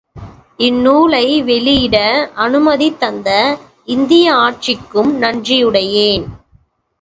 [0.57, 1.97] இந்நூலை வெளியிட
[2.35, 3.29] அனுமதி தந்த
[3.85, 6.25] இந்திய ஆட்சிக்கும் நன்றியுடையேன்.